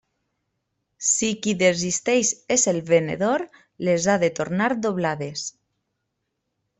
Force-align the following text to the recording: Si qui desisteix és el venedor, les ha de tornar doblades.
Si 1.07 1.27
qui 1.41 1.51
desisteix 1.59 2.31
és 2.57 2.65
el 2.73 2.81
venedor, 2.89 3.43
les 3.89 4.07
ha 4.07 4.19
de 4.27 4.31
tornar 4.41 4.71
doblades. 4.87 5.45